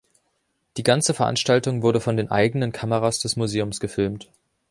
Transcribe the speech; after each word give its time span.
Die 0.77 0.81
ganze 0.83 1.13
Veranstaltung 1.13 1.83
wurde 1.83 2.01
von 2.01 2.17
den 2.17 2.31
eigenen 2.31 2.71
Kameras 2.71 3.19
des 3.19 3.35
Museums 3.35 3.79
gefilmt. 3.79 4.29